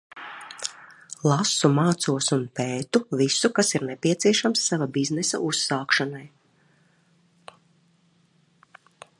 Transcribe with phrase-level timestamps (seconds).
[1.31, 6.25] Lasu, mācos un pētu visu, kas nepieciešams sava biznesa uzsākšanai.